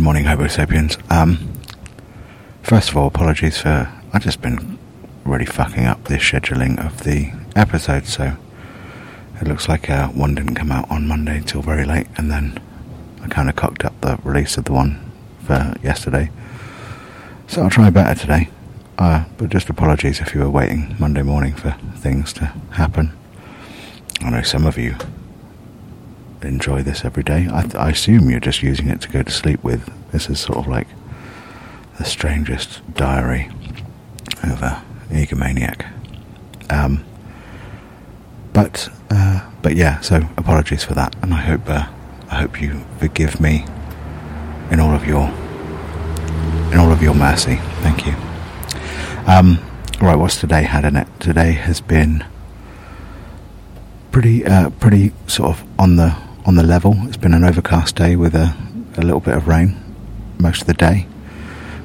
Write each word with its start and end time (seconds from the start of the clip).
morning, 0.00 0.24
Homo 0.24 0.46
sapiens. 0.46 0.96
Um, 1.10 1.52
first 2.62 2.88
of 2.88 2.96
all, 2.96 3.08
apologies 3.08 3.60
for 3.60 3.92
I've 4.12 4.22
just 4.22 4.40
been 4.40 4.78
really 5.24 5.44
fucking 5.44 5.84
up 5.84 6.04
the 6.04 6.14
scheduling 6.14 6.82
of 6.82 7.04
the 7.04 7.32
episode, 7.56 8.06
so 8.06 8.36
it 9.40 9.48
looks 9.48 9.68
like 9.68 9.90
uh, 9.90 10.08
one 10.08 10.34
didn't 10.34 10.54
come 10.54 10.72
out 10.72 10.90
on 10.90 11.08
Monday 11.08 11.36
until 11.36 11.62
very 11.62 11.84
late, 11.84 12.06
and 12.16 12.30
then 12.30 12.58
I 13.22 13.28
kind 13.28 13.50
of 13.50 13.56
cocked 13.56 13.84
up 13.84 14.00
the 14.00 14.18
release 14.24 14.56
of 14.56 14.64
the 14.64 14.72
one 14.72 15.10
for 15.44 15.74
yesterday. 15.82 16.30
So 17.48 17.62
I'll 17.62 17.70
try 17.70 17.90
better 17.90 18.18
today. 18.18 18.48
Uh, 18.96 19.24
but 19.36 19.50
just 19.50 19.68
apologies 19.68 20.20
if 20.20 20.32
you 20.32 20.40
were 20.40 20.50
waiting 20.50 20.96
Monday 20.98 21.22
morning 21.22 21.54
for 21.54 21.76
things 21.96 22.32
to 22.34 22.46
happen. 22.70 23.12
I 24.20 24.30
know 24.30 24.42
some 24.42 24.64
of 24.64 24.78
you 24.78 24.96
enjoy 26.44 26.82
this 26.82 27.04
every 27.04 27.22
day. 27.22 27.48
I, 27.50 27.68
I 27.74 27.90
assume 27.90 28.30
you're 28.30 28.40
just 28.40 28.62
using 28.62 28.88
it 28.88 29.00
to 29.02 29.08
go 29.08 29.22
to 29.22 29.30
sleep 29.30 29.62
with. 29.62 29.90
This 30.12 30.28
is 30.28 30.40
sort 30.40 30.58
of 30.58 30.66
like 30.66 30.88
the 31.98 32.04
strangest 32.04 32.80
diary 32.94 33.50
of 34.42 34.62
a 34.62 34.82
egomaniac. 35.10 35.86
Um, 36.70 37.04
but 38.52 38.88
uh, 39.10 39.48
but 39.62 39.76
yeah, 39.76 40.00
so 40.00 40.16
apologies 40.36 40.84
for 40.84 40.94
that, 40.94 41.14
and 41.22 41.32
I 41.32 41.40
hope 41.40 41.68
uh, 41.68 41.86
I 42.30 42.36
hope 42.36 42.60
you 42.60 42.84
forgive 42.98 43.40
me 43.40 43.64
in 44.70 44.80
all 44.80 44.94
of 44.94 45.06
your 45.06 45.28
in 46.72 46.78
all 46.78 46.90
of 46.90 47.02
your 47.02 47.14
mercy. 47.14 47.56
Thank 47.82 48.06
you. 48.06 48.14
Um, 49.26 49.58
right, 50.00 50.16
what's 50.16 50.40
today 50.40 50.62
had 50.62 50.84
in 50.84 50.96
it? 50.96 51.08
Today 51.20 51.52
has 51.52 51.80
been 51.80 52.24
pretty 54.10 54.44
uh, 54.44 54.70
pretty 54.70 55.12
sort 55.26 55.50
of 55.50 55.64
on 55.78 55.96
the 55.96 56.16
on 56.44 56.56
the 56.56 56.62
level. 56.62 56.94
It's 57.02 57.16
been 57.16 57.34
an 57.34 57.44
overcast 57.44 57.96
day 57.96 58.16
with 58.16 58.34
a, 58.34 58.56
a 58.96 59.02
little 59.02 59.20
bit 59.20 59.34
of 59.34 59.48
rain 59.48 59.76
most 60.38 60.62
of 60.62 60.66
the 60.66 60.74
day, 60.74 61.06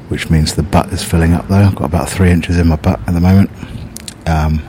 which 0.09 0.29
means 0.29 0.55
the 0.55 0.63
butt 0.63 0.91
is 0.91 1.03
filling 1.03 1.33
up 1.33 1.47
though. 1.47 1.55
I've 1.55 1.75
got 1.75 1.85
about 1.85 2.09
three 2.09 2.31
inches 2.31 2.57
in 2.57 2.67
my 2.67 2.75
butt 2.75 2.99
at 3.07 3.13
the 3.13 3.19
moment. 3.19 3.51
Um, 4.25 4.61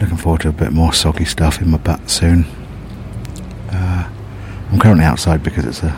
looking 0.00 0.16
forward 0.16 0.42
to 0.42 0.48
a 0.48 0.52
bit 0.52 0.72
more 0.72 0.92
soggy 0.92 1.24
stuff 1.24 1.60
in 1.60 1.70
my 1.70 1.78
butt 1.78 2.08
soon. 2.08 2.44
Uh, 3.70 4.10
I'm 4.70 4.78
currently 4.78 5.04
outside 5.04 5.42
because 5.42 5.64
it's 5.64 5.82
a 5.82 5.96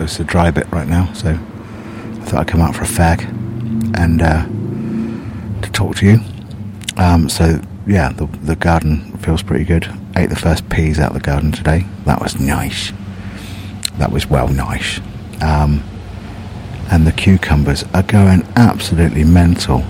it's 0.00 0.20
a 0.20 0.24
dry 0.24 0.50
bit 0.50 0.70
right 0.70 0.88
now, 0.88 1.12
so 1.14 1.30
I 1.30 2.24
thought 2.24 2.40
I'd 2.40 2.48
come 2.48 2.60
out 2.60 2.74
for 2.74 2.82
a 2.82 2.86
fag 2.86 3.22
and 3.96 4.20
uh, 4.20 4.44
to 5.62 5.72
talk 5.72 5.96
to 5.96 6.06
you. 6.06 6.18
Um, 6.96 7.28
so 7.28 7.60
yeah, 7.86 8.10
the 8.12 8.26
the 8.42 8.56
garden 8.56 9.16
feels 9.18 9.42
pretty 9.42 9.64
good. 9.64 9.88
Ate 10.16 10.30
the 10.30 10.36
first 10.36 10.68
peas 10.68 10.98
out 10.98 11.08
of 11.08 11.14
the 11.14 11.20
garden 11.20 11.52
today. 11.52 11.86
That 12.04 12.20
was 12.20 12.38
nice. 12.38 12.92
That 13.98 14.12
was 14.12 14.26
well 14.26 14.48
nice. 14.48 15.00
Um, 15.40 15.82
and 16.90 17.06
the 17.06 17.12
cucumbers 17.12 17.84
are 17.94 18.02
going 18.02 18.46
absolutely 18.56 19.24
mental. 19.24 19.84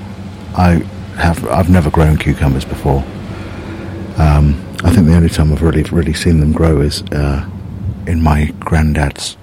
I 0.56 0.82
have 1.16 1.46
I've 1.48 1.68
never 1.68 1.90
grown 1.90 2.16
cucumbers 2.16 2.64
before. 2.64 3.04
Um, 4.16 4.60
I 4.84 4.92
think 4.92 5.06
the 5.06 5.14
only 5.14 5.28
time 5.28 5.52
I've 5.52 5.62
really 5.62 5.82
really 5.82 6.14
seen 6.14 6.40
them 6.40 6.52
grow 6.52 6.80
is 6.80 7.02
uh, 7.12 7.48
in 8.06 8.22
my 8.22 8.46
granddad's 8.60 9.36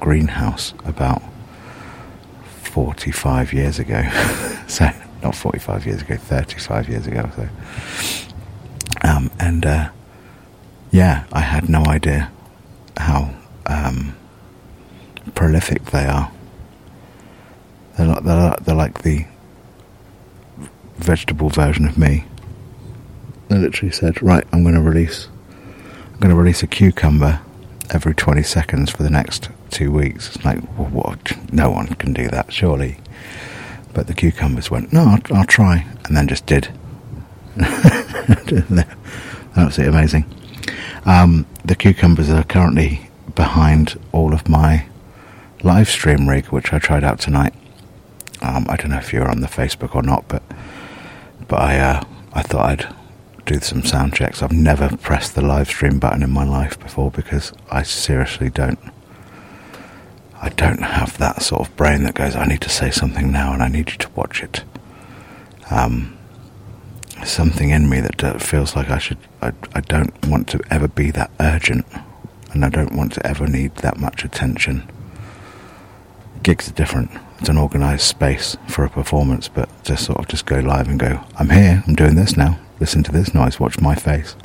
greenhouse 0.00 0.74
about 0.84 1.22
45 2.44 3.52
years 3.52 3.78
ago. 3.78 4.02
so 4.66 4.90
not 5.22 5.34
45 5.34 5.86
years 5.86 6.02
ago, 6.02 6.16
35 6.16 6.88
years 6.88 7.06
ago. 7.06 7.30
So, 7.36 7.48
um, 9.02 9.30
and 9.38 9.64
uh, 9.66 9.90
yeah, 10.92 11.24
I 11.32 11.40
had 11.40 11.68
no 11.68 11.82
idea 11.86 12.30
how 12.98 13.34
um, 13.66 14.14
prolific 15.34 15.86
they 15.86 16.04
are. 16.04 16.30
They're 17.96 18.06
like, 18.06 18.22
they're, 18.22 18.36
like, 18.50 18.64
they're 18.64 18.74
like 18.74 19.02
the 19.02 19.26
vegetable 20.96 21.48
version 21.48 21.86
of 21.86 21.96
me. 21.96 22.26
They 23.48 23.56
literally 23.58 23.92
said, 23.92 24.22
"Right, 24.22 24.46
I'm 24.52 24.62
going 24.62 24.74
to 24.74 24.80
release. 24.82 25.28
I'm 26.12 26.20
going 26.20 26.30
to 26.30 26.40
release 26.40 26.62
a 26.62 26.66
cucumber 26.66 27.40
every 27.90 28.14
20 28.14 28.42
seconds 28.42 28.90
for 28.90 29.02
the 29.02 29.10
next 29.10 29.48
two 29.70 29.90
weeks." 29.90 30.36
It's 30.36 30.44
like, 30.44 30.60
well, 30.78 30.88
what? 30.88 31.52
No 31.52 31.70
one 31.70 31.88
can 31.94 32.12
do 32.12 32.28
that, 32.28 32.52
surely. 32.52 32.98
But 33.94 34.06
the 34.06 34.14
cucumbers 34.14 34.70
went, 34.70 34.92
"No, 34.92 35.04
I'll, 35.04 35.36
I'll 35.38 35.44
try," 35.46 35.86
and 36.04 36.16
then 36.16 36.28
just 36.28 36.46
did. 36.46 36.68
Absolutely 39.56 39.86
amazing. 39.98 40.24
Um, 41.04 41.46
the 41.64 41.74
cucumbers 41.74 42.30
are 42.30 42.44
currently 42.44 43.10
behind 43.34 43.98
all 44.12 44.32
of 44.32 44.48
my 44.48 44.86
live 45.62 45.88
stream 45.88 46.28
rig, 46.28 46.46
which 46.46 46.72
I 46.72 46.78
tried 46.78 47.04
out 47.04 47.20
tonight. 47.20 47.54
Um, 48.40 48.66
I 48.68 48.76
don't 48.76 48.90
know 48.90 48.98
if 48.98 49.12
you're 49.12 49.30
on 49.30 49.40
the 49.40 49.46
Facebook 49.46 49.94
or 49.94 50.02
not, 50.02 50.26
but 50.28 50.42
but 51.48 51.60
I 51.60 51.78
uh, 51.78 52.04
I 52.32 52.42
thought 52.42 52.70
I'd 52.70 52.94
do 53.46 53.60
some 53.60 53.82
sound 53.82 54.14
checks. 54.14 54.42
I've 54.42 54.52
never 54.52 54.96
pressed 54.96 55.34
the 55.34 55.42
live 55.42 55.68
stream 55.68 55.98
button 55.98 56.22
in 56.22 56.30
my 56.30 56.44
life 56.44 56.78
before 56.78 57.10
because 57.10 57.52
I 57.70 57.82
seriously 57.82 58.50
don't. 58.50 58.78
I 60.40 60.48
don't 60.48 60.82
have 60.82 61.18
that 61.18 61.42
sort 61.42 61.68
of 61.68 61.76
brain 61.76 62.02
that 62.02 62.14
goes, 62.14 62.34
I 62.34 62.46
need 62.46 62.62
to 62.62 62.68
say 62.68 62.90
something 62.90 63.30
now 63.30 63.52
and 63.52 63.62
I 63.62 63.68
need 63.68 63.92
you 63.92 63.96
to 63.98 64.10
watch 64.16 64.42
it. 64.42 64.64
Um, 65.70 66.18
something 67.24 67.70
in 67.70 67.88
me 67.88 68.00
that 68.00 68.24
uh, 68.24 68.38
feels 68.38 68.76
like 68.76 68.90
I 68.90 68.98
should. 68.98 69.18
I, 69.40 69.52
I 69.74 69.80
don't 69.80 70.14
want 70.26 70.48
to 70.48 70.60
ever 70.70 70.88
be 70.88 71.10
that 71.12 71.30
urgent, 71.40 71.86
and 72.52 72.64
I 72.64 72.68
don't 72.68 72.94
want 72.94 73.12
to 73.14 73.26
ever 73.26 73.46
need 73.46 73.76
that 73.76 73.98
much 73.98 74.24
attention. 74.24 74.88
Gigs 76.42 76.68
are 76.68 76.74
different. 76.74 77.10
It's 77.38 77.48
an 77.48 77.58
organised 77.58 78.06
space 78.06 78.56
for 78.68 78.84
a 78.84 78.90
performance, 78.90 79.48
but 79.48 79.68
just 79.84 80.04
sort 80.04 80.18
of 80.18 80.28
just 80.28 80.46
go 80.46 80.60
live 80.60 80.88
and 80.88 80.98
go. 80.98 81.24
I'm 81.36 81.50
here. 81.50 81.82
I'm 81.86 81.94
doing 81.94 82.14
this 82.14 82.36
now. 82.36 82.58
Listen 82.80 83.02
to 83.04 83.12
this 83.12 83.34
noise. 83.34 83.60
Watch 83.60 83.80
my 83.80 83.94
face. 83.94 84.36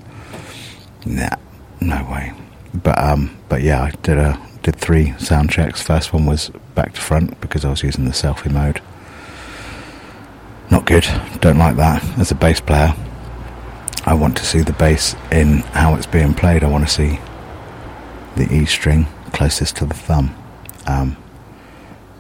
Nah, 1.06 1.36
no 1.82 2.08
way. 2.12 2.34
But 2.74 3.00
um, 3.00 3.36
but 3.50 3.62
yeah, 3.62 3.84
I 3.84 3.92
did 3.92 4.18
a 4.18 4.40
did 4.64 4.76
three 4.76 5.18
sound 5.18 5.50
checks. 5.50 5.82
First 5.82 6.14
one 6.14 6.26
was 6.26 6.52
back 6.76 6.94
to 6.94 7.02
front 7.02 7.40
because 7.40 7.66
I 7.66 7.70
was 7.70 7.84
using 7.84 8.06
the 8.06 8.12
selfie 8.12 8.52
mode. 8.52 8.82
Not 10.70 10.86
good. 10.86 11.08
Don't 11.40 11.58
like 11.58 11.78
that. 11.78 12.04
As 12.20 12.32
a 12.32 12.36
bass 12.36 12.60
player, 12.60 12.94
I 14.06 14.14
want 14.14 14.38
to 14.38 14.46
see 14.46 14.62
the 14.62 14.74
bass 14.74 15.16
in 15.32 15.60
how 15.74 15.96
it's 15.96 16.06
being 16.06 16.34
played. 16.34 16.64
I 16.64 16.70
want 16.70 16.88
to 16.88 16.94
see 16.94 17.20
the 18.36 18.54
E 18.54 18.66
string 18.66 19.08
closest 19.34 19.78
to 19.78 19.86
the 19.86 19.94
thumb, 19.94 20.36
um, 20.86 21.18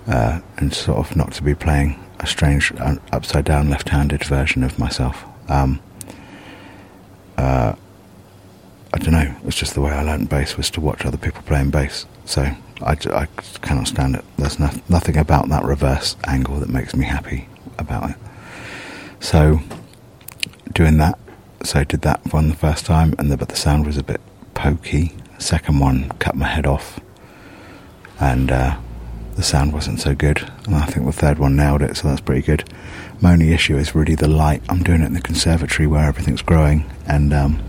uh, 0.07 0.39
and 0.57 0.73
sort 0.73 0.99
of 0.99 1.15
not 1.15 1.33
to 1.33 1.43
be 1.43 1.55
playing 1.55 1.99
a 2.19 2.27
strange 2.27 2.71
uh, 2.79 2.95
upside 3.11 3.45
down 3.45 3.69
left-handed 3.69 4.23
version 4.23 4.63
of 4.63 4.79
myself. 4.79 5.23
Um, 5.49 5.79
uh, 7.37 7.75
I 8.93 8.97
don't 8.97 9.13
know. 9.13 9.35
It's 9.45 9.57
just 9.57 9.73
the 9.73 9.81
way 9.81 9.91
I 9.91 10.03
learned 10.03 10.29
bass 10.29 10.57
was 10.57 10.69
to 10.71 10.81
watch 10.81 11.05
other 11.05 11.17
people 11.17 11.41
playing 11.43 11.69
bass. 11.69 12.05
So 12.25 12.41
I, 12.81 12.97
I 13.11 13.27
cannot 13.61 13.87
stand 13.87 14.15
it. 14.15 14.25
There's 14.37 14.59
no, 14.59 14.69
nothing 14.89 15.17
about 15.17 15.49
that 15.49 15.63
reverse 15.63 16.15
angle 16.25 16.59
that 16.59 16.69
makes 16.69 16.95
me 16.95 17.05
happy 17.05 17.47
about 17.77 18.11
it. 18.11 18.15
So 19.19 19.59
doing 20.73 20.97
that, 20.97 21.17
so 21.63 21.83
did 21.83 22.01
that 22.01 22.33
one 22.33 22.49
the 22.49 22.55
first 22.55 22.85
time, 22.85 23.13
and 23.17 23.31
the, 23.31 23.37
but 23.37 23.49
the 23.49 23.55
sound 23.55 23.85
was 23.85 23.97
a 23.97 24.03
bit 24.03 24.21
pokey. 24.53 25.13
Second 25.37 25.79
one 25.79 26.09
cut 26.19 26.35
my 26.35 26.47
head 26.47 26.65
off, 26.65 26.99
and 28.19 28.51
uh, 28.51 28.77
the 29.35 29.43
sound 29.43 29.73
wasn't 29.73 29.99
so 29.99 30.15
good. 30.15 30.49
And 30.65 30.75
I 30.75 30.85
think 30.85 31.05
the 31.05 31.11
third 31.11 31.39
one 31.39 31.55
nailed 31.55 31.81
it, 31.81 31.97
so 31.97 32.07
that's 32.07 32.21
pretty 32.21 32.41
good. 32.41 32.63
My 33.21 33.33
only 33.33 33.53
issue 33.53 33.77
is 33.77 33.95
really 33.95 34.15
the 34.15 34.27
light. 34.27 34.61
I'm 34.69 34.83
doing 34.83 35.01
it 35.01 35.05
in 35.05 35.13
the 35.13 35.21
conservatory 35.21 35.87
where 35.87 36.05
everything's 36.05 36.41
growing, 36.41 36.85
and 37.07 37.33
um, 37.33 37.59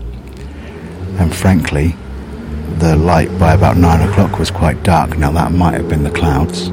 and 1.19 1.35
frankly, 1.35 1.95
the 2.77 2.95
light 2.95 3.37
by 3.37 3.53
about 3.53 3.77
nine 3.77 4.07
o'clock 4.07 4.39
was 4.39 4.51
quite 4.51 4.81
dark. 4.83 5.17
Now 5.17 5.31
that 5.31 5.51
might 5.51 5.73
have 5.73 5.89
been 5.89 6.03
the 6.03 6.11
clouds. 6.11 6.69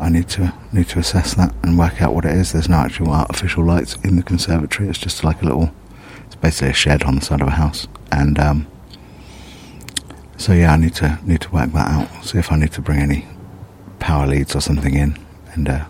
I 0.00 0.08
need 0.08 0.28
to 0.30 0.54
need 0.72 0.88
to 0.88 0.98
assess 0.98 1.34
that 1.34 1.54
and 1.62 1.78
work 1.78 2.00
out 2.00 2.14
what 2.14 2.24
it 2.24 2.32
is. 2.32 2.52
There's 2.52 2.68
no 2.68 2.78
actual 2.78 3.10
artificial 3.10 3.64
lights 3.64 3.96
in 4.02 4.16
the 4.16 4.22
conservatory. 4.22 4.88
It's 4.88 4.98
just 4.98 5.22
like 5.22 5.42
a 5.42 5.44
little. 5.44 5.70
It's 6.26 6.36
basically 6.36 6.70
a 6.70 6.74
shed 6.74 7.02
on 7.02 7.16
the 7.16 7.20
side 7.20 7.42
of 7.42 7.48
a 7.48 7.52
house, 7.52 7.86
and 8.10 8.38
um, 8.38 8.66
so 10.36 10.54
yeah, 10.54 10.72
I 10.72 10.76
need 10.78 10.94
to 10.96 11.18
need 11.22 11.42
to 11.42 11.50
work 11.50 11.72
that 11.72 11.88
out. 11.88 12.24
See 12.24 12.38
if 12.38 12.50
I 12.50 12.56
need 12.56 12.72
to 12.72 12.80
bring 12.80 13.00
any 13.00 13.26
power 13.98 14.26
leads 14.26 14.56
or 14.56 14.60
something 14.60 14.94
in 14.94 15.18
and 15.52 15.68
uh, 15.68 15.84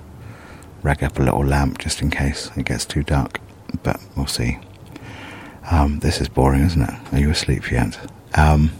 rag 0.82 1.04
up 1.04 1.18
a 1.18 1.22
little 1.22 1.44
lamp 1.44 1.78
just 1.78 2.02
in 2.02 2.10
case 2.10 2.50
it 2.56 2.66
gets 2.66 2.84
too 2.84 3.04
dark. 3.04 3.40
But 3.82 4.00
we'll 4.16 4.26
see. 4.26 4.58
Um, 5.70 6.00
this 6.00 6.20
is 6.20 6.28
boring, 6.28 6.62
isn't 6.62 6.82
it? 6.82 6.94
Are 7.12 7.18
you 7.20 7.30
asleep 7.30 7.70
yet? 7.70 7.96
Um, 8.34 8.72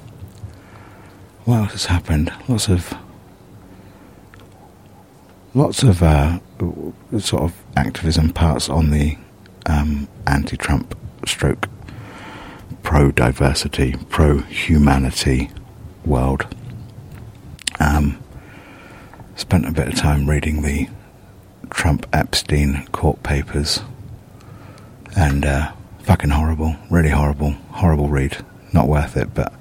what 1.45 1.57
else 1.59 1.73
has 1.73 1.87
happened? 1.87 2.33
Lots 2.49 2.69
of 2.69 2.93
lots 5.55 5.83
of 5.83 6.03
uh, 6.03 6.39
sort 7.19 7.43
of 7.43 7.55
activism 7.77 8.33
parts 8.33 8.69
on 8.69 8.91
the 8.91 9.17
um, 9.67 10.09
anti-Trump 10.27 10.97
stroke 11.27 11.69
pro-diversity, 12.83 13.95
pro-humanity 14.09 15.51
world. 16.05 16.47
Um, 17.79 18.23
spent 19.37 19.67
a 19.67 19.73
bit 19.73 19.89
of 19.89 19.95
time 19.95 20.29
reading 20.29 20.63
the 20.63 20.89
Trump 21.71 22.07
Epstein 22.13 22.87
court 22.89 23.23
papers, 23.23 23.81
and 25.17 25.45
uh, 25.45 25.73
fucking 26.01 26.31
horrible, 26.31 26.77
really 26.91 27.11
horrible, 27.11 27.53
horrible 27.71 28.09
read. 28.09 28.45
Not 28.73 28.89
worth 28.89 29.17
it, 29.17 29.35
but 29.35 29.53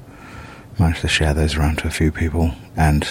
managed 0.77 1.01
to 1.01 1.07
share 1.07 1.33
those 1.33 1.56
around 1.56 1.80
to 1.80 1.88
a 1.88 1.91
few 1.91 2.12
people. 2.12 2.51
And 2.75 3.07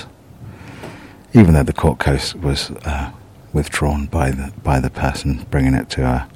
even 1.38 1.54
though 1.54 1.62
the 1.62 1.72
court 1.72 2.00
case 2.00 2.34
was 2.34 2.72
uh, 2.84 3.12
withdrawn 3.52 4.06
by 4.06 4.30
the 4.30 4.52
by 4.62 4.80
the 4.80 4.90
person 4.90 5.46
bringing 5.50 5.74
it 5.74 5.88
to 5.90 6.04
uh, 6.04 6.26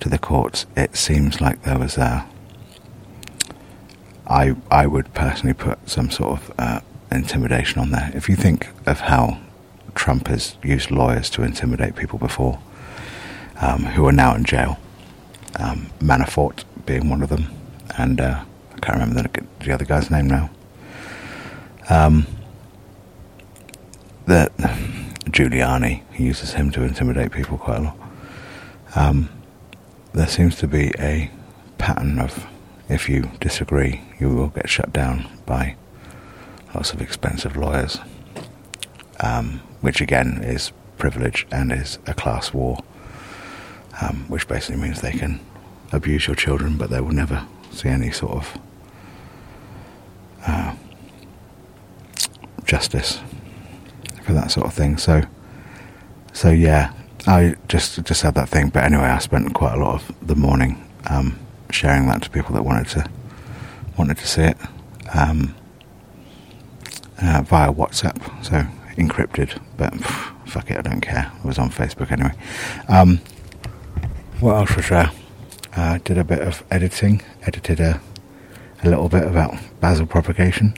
to 0.00 0.08
the 0.08 0.18
courts, 0.18 0.66
it 0.76 0.96
seems 0.96 1.40
like 1.40 1.62
there 1.62 1.78
was 1.78 1.96
a. 1.96 2.26
I 4.26 4.56
I 4.70 4.86
would 4.86 5.14
personally 5.14 5.54
put 5.54 5.88
some 5.88 6.10
sort 6.10 6.40
of 6.40 6.52
uh, 6.58 6.80
intimidation 7.12 7.80
on 7.80 7.90
there. 7.90 8.10
If 8.14 8.28
you 8.28 8.34
think 8.34 8.68
of 8.84 9.00
how 9.00 9.38
Trump 9.94 10.26
has 10.26 10.56
used 10.62 10.90
lawyers 10.90 11.30
to 11.30 11.42
intimidate 11.42 11.94
people 11.94 12.18
before, 12.18 12.58
um, 13.60 13.84
who 13.84 14.06
are 14.08 14.12
now 14.12 14.34
in 14.34 14.44
jail, 14.44 14.78
um, 15.60 15.90
Manafort 16.00 16.64
being 16.84 17.08
one 17.08 17.22
of 17.22 17.28
them, 17.28 17.48
and 17.96 18.20
uh, 18.20 18.44
I 18.74 18.78
can't 18.80 18.98
remember 18.98 19.22
the, 19.22 19.46
the, 19.64 19.72
other 19.72 19.84
guy's 19.84 20.10
name 20.10 20.26
now. 20.26 20.50
Um, 21.88 22.26
that 24.26 24.56
Giuliani 25.30 26.02
he 26.12 26.24
uses 26.24 26.54
him 26.54 26.70
to 26.72 26.82
intimidate 26.82 27.32
people 27.32 27.58
quite 27.58 27.78
a 27.78 27.82
lot. 27.82 27.96
Um, 28.94 29.28
there 30.12 30.26
seems 30.26 30.56
to 30.56 30.68
be 30.68 30.92
a 30.98 31.30
pattern 31.78 32.18
of 32.18 32.46
if 32.88 33.08
you 33.08 33.30
disagree, 33.40 34.02
you 34.18 34.28
will 34.28 34.48
get 34.48 34.68
shut 34.68 34.92
down 34.92 35.28
by 35.44 35.76
lots 36.74 36.92
of 36.92 37.00
expensive 37.00 37.56
lawyers, 37.56 37.98
um, 39.20 39.60
which 39.80 40.00
again 40.00 40.42
is 40.42 40.72
privilege 40.98 41.46
and 41.50 41.72
is 41.72 41.98
a 42.06 42.14
class 42.14 42.54
war, 42.54 42.82
um, 44.00 44.24
which 44.28 44.46
basically 44.48 44.80
means 44.80 45.00
they 45.00 45.12
can 45.12 45.40
abuse 45.92 46.26
your 46.26 46.36
children, 46.36 46.76
but 46.76 46.90
they 46.90 47.00
will 47.00 47.12
never 47.12 47.46
see 47.70 47.88
any 47.88 48.10
sort 48.10 48.32
of 48.32 48.58
uh, 50.46 50.74
justice 52.64 53.20
for 54.26 54.32
that 54.32 54.50
sort 54.50 54.66
of 54.66 54.74
thing. 54.74 54.98
So, 54.98 55.22
so 56.32 56.50
yeah, 56.50 56.92
I 57.26 57.54
just 57.68 58.04
just 58.04 58.22
had 58.22 58.34
that 58.34 58.48
thing. 58.48 58.70
But 58.70 58.84
anyway, 58.84 59.04
I 59.04 59.18
spent 59.18 59.54
quite 59.54 59.74
a 59.74 59.80
lot 59.80 59.94
of 59.94 60.26
the 60.26 60.34
morning 60.34 60.84
um, 61.08 61.38
sharing 61.70 62.08
that 62.08 62.22
to 62.22 62.30
people 62.30 62.54
that 62.56 62.64
wanted 62.64 62.88
to 62.88 63.08
wanted 63.96 64.18
to 64.18 64.26
see 64.26 64.42
it 64.42 64.58
um, 65.14 65.54
uh, 67.22 67.42
via 67.42 67.72
WhatsApp. 67.72 68.44
So 68.44 68.66
encrypted, 68.96 69.60
but 69.76 69.92
pff, 69.92 70.48
fuck 70.48 70.70
it, 70.70 70.78
I 70.78 70.82
don't 70.82 71.00
care. 71.00 71.30
It 71.38 71.44
was 71.46 71.58
on 71.58 71.70
Facebook 71.70 72.10
anyway. 72.10 72.32
Um, 72.88 73.20
what 74.40 74.54
else 74.54 74.74
was 74.76 74.88
there? 74.88 75.10
Uh, 75.76 75.98
did 76.04 76.18
a 76.18 76.24
bit 76.24 76.40
of 76.40 76.64
editing, 76.70 77.22
edited 77.42 77.78
a, 77.80 78.00
a 78.82 78.88
little 78.88 79.08
bit 79.08 79.24
about 79.24 79.54
basil 79.80 80.06
propagation, 80.06 80.74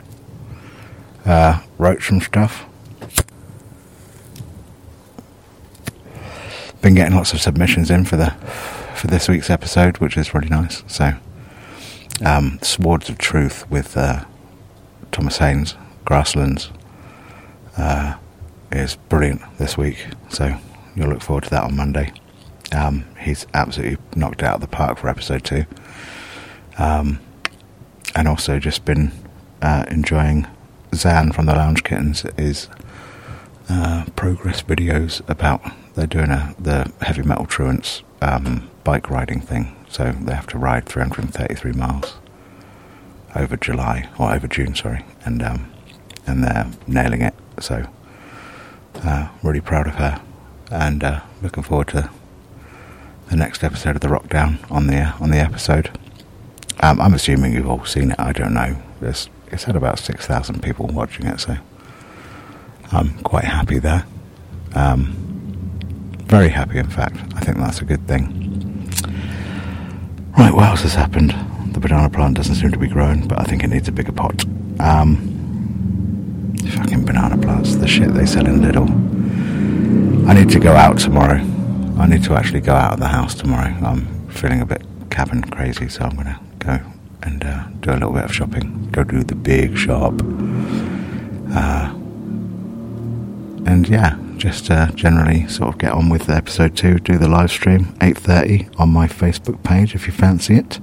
uh, 1.24 1.62
wrote 1.78 2.02
some 2.02 2.20
stuff. 2.20 2.67
Been 6.88 6.94
getting 6.94 7.16
lots 7.16 7.34
of 7.34 7.42
submissions 7.42 7.90
in 7.90 8.06
for 8.06 8.16
the 8.16 8.30
for 8.94 9.08
this 9.08 9.28
week's 9.28 9.50
episode, 9.50 9.98
which 9.98 10.16
is 10.16 10.32
really 10.32 10.48
nice. 10.48 10.82
So, 10.86 11.12
um, 12.24 12.58
Swords 12.62 13.10
of 13.10 13.18
Truth 13.18 13.70
with 13.70 13.94
uh, 13.94 14.24
Thomas 15.12 15.36
Haynes, 15.36 15.74
Grasslands, 16.06 16.70
uh, 17.76 18.14
is 18.72 18.96
brilliant 19.10 19.42
this 19.58 19.76
week. 19.76 20.06
So 20.30 20.58
you'll 20.96 21.10
look 21.10 21.20
forward 21.20 21.44
to 21.44 21.50
that 21.50 21.64
on 21.64 21.76
Monday. 21.76 22.10
Um, 22.72 23.04
he's 23.20 23.46
absolutely 23.52 23.98
knocked 24.16 24.42
out 24.42 24.54
of 24.54 24.60
the 24.62 24.66
park 24.66 24.96
for 24.96 25.10
episode 25.10 25.44
two. 25.44 25.66
Um, 26.78 27.20
and 28.16 28.26
also 28.26 28.58
just 28.58 28.86
been 28.86 29.12
uh, 29.60 29.84
enjoying 29.90 30.46
Zan 30.94 31.32
from 31.32 31.44
the 31.44 31.54
Lounge 31.54 31.84
Kittens 31.84 32.24
is 32.38 32.70
uh, 33.68 34.06
progress 34.16 34.62
videos 34.62 35.28
about 35.28 35.60
they're 35.94 36.06
doing 36.06 36.30
a 36.30 36.54
the 36.58 36.92
heavy 37.02 37.22
metal 37.22 37.46
truants 37.46 38.02
um, 38.22 38.70
bike 38.84 39.10
riding 39.10 39.40
thing. 39.40 39.74
So 39.88 40.12
they 40.12 40.34
have 40.34 40.46
to 40.48 40.58
ride 40.58 40.86
333 40.86 41.72
miles 41.72 42.14
over 43.34 43.56
July 43.56 44.08
or 44.18 44.32
over 44.32 44.46
June, 44.46 44.74
sorry, 44.74 45.04
and 45.24 45.42
um, 45.42 45.72
and 46.26 46.44
they're 46.44 46.70
nailing 46.86 47.22
it. 47.22 47.34
So 47.60 47.86
uh, 49.02 49.28
really 49.42 49.60
proud 49.60 49.86
of 49.86 49.94
her, 49.94 50.20
and 50.70 51.02
uh, 51.04 51.20
looking 51.42 51.62
forward 51.62 51.88
to 51.88 52.10
the 53.28 53.36
next 53.36 53.62
episode 53.62 53.96
of 53.96 54.00
the 54.00 54.08
Rock 54.08 54.28
Down 54.28 54.58
on 54.70 54.86
the 54.86 54.98
uh, 54.98 55.12
on 55.20 55.30
the 55.30 55.38
episode. 55.38 55.90
Um, 56.80 57.00
I'm 57.00 57.14
assuming 57.14 57.54
you've 57.54 57.68
all 57.68 57.84
seen 57.84 58.12
it. 58.12 58.20
I 58.20 58.32
don't 58.32 58.54
know. 58.54 58.80
There's, 59.00 59.28
it's 59.48 59.64
had 59.64 59.76
about 59.76 59.98
six 59.98 60.26
thousand 60.26 60.62
people 60.62 60.86
watching 60.86 61.26
it, 61.26 61.40
so 61.40 61.56
I'm 62.92 63.18
quite 63.22 63.44
happy 63.44 63.78
there. 63.78 64.06
Um, 64.74 65.14
very 66.24 66.48
happy, 66.48 66.78
in 66.78 66.88
fact. 66.88 67.16
I 67.34 67.40
think 67.40 67.58
that's 67.58 67.80
a 67.80 67.84
good 67.84 68.06
thing. 68.06 68.34
Right, 70.38 70.52
what 70.52 70.64
else 70.68 70.82
has 70.82 70.94
happened? 70.94 71.34
The 71.72 71.80
banana 71.80 72.10
plant 72.10 72.36
doesn't 72.36 72.54
seem 72.54 72.70
to 72.72 72.78
be 72.78 72.88
growing, 72.88 73.26
but 73.26 73.40
I 73.40 73.44
think 73.44 73.64
it 73.64 73.68
needs 73.68 73.88
a 73.88 73.92
bigger 73.92 74.12
pot. 74.12 74.44
Um, 74.80 76.56
fucking 76.72 77.04
banana 77.04 77.36
plants, 77.38 77.76
the 77.76 77.88
shit 77.88 78.14
they 78.14 78.26
sell 78.26 78.46
in 78.46 78.60
Lidl. 78.60 78.88
I 80.28 80.34
need 80.34 80.50
to 80.50 80.60
go 80.60 80.72
out 80.74 80.98
tomorrow. 80.98 81.40
I 81.98 82.06
need 82.06 82.22
to 82.24 82.34
actually 82.34 82.60
go 82.60 82.74
out 82.74 82.94
of 82.94 83.00
the 83.00 83.08
house 83.08 83.34
tomorrow. 83.34 83.74
I'm 83.84 84.06
feeling 84.28 84.60
a 84.60 84.66
bit 84.66 84.82
cabin 85.10 85.42
crazy, 85.42 85.88
so 85.88 86.04
I'm 86.04 86.14
going 86.14 86.26
to 86.26 86.40
go 86.58 86.78
and 87.22 87.44
uh, 87.44 87.66
do 87.80 87.90
a 87.90 87.94
little 87.94 88.12
bit 88.12 88.24
of 88.24 88.34
shopping. 88.34 88.88
Go 88.92 89.02
do 89.02 89.24
the 89.24 89.34
big 89.34 89.76
shop. 89.76 90.14
Uh, 91.50 91.97
and 93.68 93.86
yeah, 93.86 94.16
just 94.38 94.70
uh, 94.70 94.90
generally 94.92 95.46
sort 95.46 95.68
of 95.68 95.78
get 95.78 95.92
on 95.92 96.08
with 96.08 96.30
episode 96.30 96.74
two. 96.74 96.98
Do 96.98 97.18
the 97.18 97.28
live 97.28 97.50
stream 97.50 97.94
8:30 98.00 98.80
on 98.80 98.88
my 98.88 99.06
Facebook 99.06 99.62
page 99.62 99.94
if 99.94 100.06
you 100.06 100.12
fancy 100.12 100.54
it, 100.56 100.78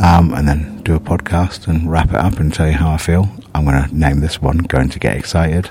um, 0.00 0.32
and 0.32 0.46
then 0.46 0.80
do 0.82 0.94
a 0.94 1.00
podcast 1.00 1.66
and 1.66 1.90
wrap 1.90 2.10
it 2.10 2.14
up 2.14 2.38
and 2.38 2.54
tell 2.54 2.68
you 2.68 2.74
how 2.74 2.92
I 2.92 2.96
feel. 2.96 3.28
I'm 3.52 3.64
going 3.64 3.88
to 3.88 3.92
name 3.92 4.20
this 4.20 4.40
one 4.40 4.58
"Going 4.58 4.88
to 4.90 5.00
Get 5.00 5.16
Excited," 5.16 5.70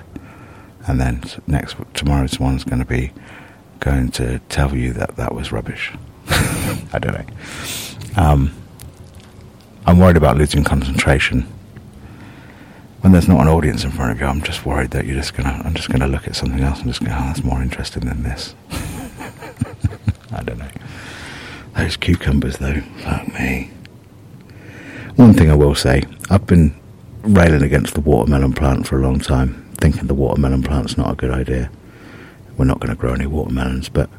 and 0.86 1.00
then 1.00 1.24
next 1.48 1.78
tomorrow's 1.94 2.38
one's 2.38 2.66
going 2.66 2.80
to 2.80 2.86
be 2.86 3.14
going 3.80 4.12
to 4.12 4.40
tell 4.50 4.76
you 4.76 4.92
that 4.94 5.16
that 5.16 5.34
was 5.34 5.54
rubbish. 5.54 5.94
I 6.28 7.00
don't 7.00 7.14
know. 7.14 8.22
Um, 8.22 8.52
I'm 9.86 10.00
worried 10.00 10.18
about 10.18 10.38
losing 10.38 10.66
concentration. 10.66 11.48
When 13.04 13.12
there's 13.12 13.28
not 13.28 13.42
an 13.42 13.50
audience 13.50 13.84
in 13.84 13.92
front 13.92 14.14
of 14.14 14.22
you, 14.22 14.26
I'm 14.26 14.42
just 14.42 14.66
worried 14.66 14.92
that 14.92 15.06
you're 15.06 15.18
just 15.18 15.34
gonna. 15.34 15.62
I'm 15.66 15.74
just 15.74 15.90
gonna 15.90 16.08
look 16.08 16.26
at 16.26 16.38
something 16.38 16.62
else 16.62 16.80
and 16.80 16.88
just 16.88 17.04
go, 17.04 17.12
"Oh, 17.12 17.26
that's 17.26 17.44
more 17.44 17.62
interesting 17.62 18.06
than 18.06 18.24
this." 18.24 18.56
I 20.32 20.42
don't 20.42 20.58
know. 20.58 20.70
Those 21.76 21.98
cucumbers, 21.98 22.60
though, 22.60 22.80
fuck 23.00 23.28
me. 23.34 23.72
One 25.18 25.34
thing 25.34 25.52
I 25.52 25.56
will 25.56 25.76
say, 25.76 26.04
I've 26.30 26.48
been 26.48 26.80
railing 27.24 27.62
against 27.62 27.94
the 27.94 28.00
watermelon 28.00 28.54
plant 28.54 28.88
for 28.88 28.98
a 28.98 29.02
long 29.02 29.20
time, 29.20 29.70
thinking 29.80 30.08
the 30.08 30.14
watermelon 30.14 30.64
plant's 30.64 30.98
not 30.98 31.12
a 31.12 31.16
good 31.16 31.32
idea. 31.32 31.70
We're 32.56 32.66
not 32.66 32.80
going 32.80 32.90
to 32.92 32.96
grow 32.96 33.14
any 33.14 33.26
watermelons, 33.26 33.90
but 33.90 34.10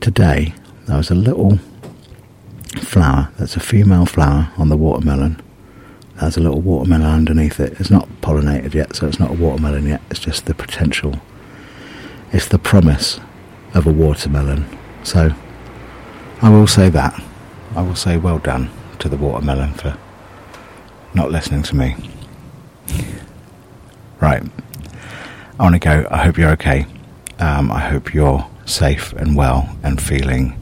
today 0.00 0.54
there 0.86 0.98
was 0.98 1.10
a 1.10 1.16
little 1.16 1.58
flower 2.78 3.32
that's 3.38 3.56
a 3.56 3.60
female 3.60 4.06
flower 4.06 4.52
on 4.56 4.68
the 4.68 4.76
watermelon. 4.76 5.42
There's 6.20 6.36
a 6.36 6.40
little 6.40 6.60
watermelon 6.60 7.06
underneath 7.06 7.58
it. 7.58 7.78
It's 7.80 7.90
not 7.90 8.08
pollinated 8.20 8.74
yet, 8.74 8.94
so 8.94 9.06
it's 9.06 9.18
not 9.18 9.30
a 9.30 9.34
watermelon 9.34 9.86
yet. 9.86 10.00
It's 10.10 10.20
just 10.20 10.46
the 10.46 10.54
potential. 10.54 11.20
It's 12.32 12.48
the 12.48 12.58
promise 12.58 13.20
of 13.74 13.86
a 13.86 13.92
watermelon. 13.92 14.66
So 15.02 15.34
I 16.40 16.50
will 16.50 16.66
say 16.66 16.88
that. 16.90 17.20
I 17.74 17.82
will 17.82 17.96
say 17.96 18.16
well 18.16 18.38
done 18.38 18.70
to 19.00 19.08
the 19.08 19.16
watermelon 19.16 19.74
for 19.74 19.96
not 21.14 21.30
listening 21.30 21.62
to 21.64 21.76
me. 21.76 21.96
Right. 24.20 24.42
I 25.58 25.62
want 25.62 25.74
to 25.74 25.78
go. 25.78 26.06
I 26.10 26.24
hope 26.24 26.38
you're 26.38 26.50
okay. 26.52 26.86
Um, 27.38 27.70
I 27.70 27.80
hope 27.80 28.14
you're 28.14 28.48
safe 28.64 29.12
and 29.14 29.36
well 29.36 29.76
and 29.82 30.00
feeling 30.00 30.56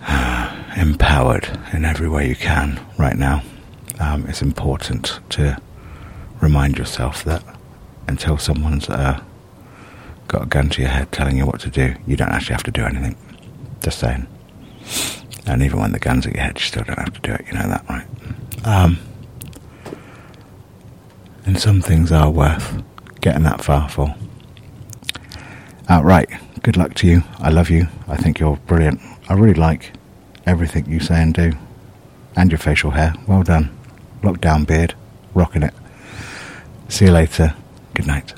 empowered 0.76 1.48
in 1.72 1.84
every 1.84 2.08
way 2.08 2.28
you 2.28 2.36
can 2.36 2.80
right 2.98 3.16
now. 3.16 3.42
Um, 4.00 4.26
it's 4.26 4.42
important 4.42 5.20
to 5.30 5.60
remind 6.40 6.78
yourself 6.78 7.24
that 7.24 7.42
until 8.06 8.38
someone's 8.38 8.88
uh, 8.88 9.22
got 10.28 10.42
a 10.42 10.46
gun 10.46 10.68
to 10.70 10.82
your 10.82 10.90
head 10.90 11.12
telling 11.12 11.36
you 11.36 11.46
what 11.46 11.60
to 11.60 11.70
do, 11.70 11.94
you 12.06 12.16
don't 12.16 12.30
actually 12.30 12.54
have 12.54 12.62
to 12.64 12.70
do 12.70 12.84
anything. 12.84 13.16
Just 13.80 13.98
saying. 13.98 14.26
And 15.46 15.62
even 15.62 15.80
when 15.80 15.92
the 15.92 15.98
gun's 15.98 16.26
at 16.26 16.34
your 16.34 16.42
head, 16.42 16.58
you 16.58 16.64
still 16.64 16.84
don't 16.84 16.98
have 16.98 17.12
to 17.14 17.20
do 17.20 17.32
it. 17.32 17.46
You 17.46 17.54
know 17.54 17.68
that, 17.68 17.84
right? 17.88 18.06
Um, 18.64 18.98
and 21.46 21.58
some 21.58 21.82
things 21.82 22.10
are 22.10 22.30
worth 22.30 22.82
getting 23.20 23.42
that 23.42 23.62
far 23.62 23.88
for. 23.88 24.14
Outright, 25.88 26.30
good 26.62 26.76
luck 26.78 26.94
to 26.94 27.06
you. 27.06 27.22
I 27.38 27.50
love 27.50 27.68
you. 27.68 27.88
I 28.08 28.16
think 28.16 28.38
you're 28.38 28.56
brilliant. 28.56 29.00
I 29.28 29.34
really 29.34 29.54
like 29.54 29.92
everything 30.46 30.90
you 30.90 31.00
say 31.00 31.22
and 31.22 31.34
do. 31.34 31.52
And 32.36 32.50
your 32.50 32.58
facial 32.58 32.90
hair. 32.90 33.14
Well 33.28 33.42
done. 33.42 33.70
Lockdown 34.24 34.66
beard. 34.66 34.94
Rocking 35.34 35.62
it. 35.62 35.74
See 36.88 37.04
you 37.04 37.12
later. 37.12 37.54
Good 37.94 38.06
night. 38.06 38.34